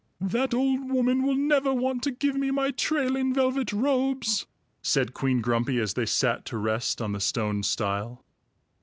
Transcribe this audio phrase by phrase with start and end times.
[0.19, 4.47] "That old woman will never want to give me my trailing velvet robes,"
[4.81, 8.25] said Queen Grumpy, as they sat to rest on the stone stile.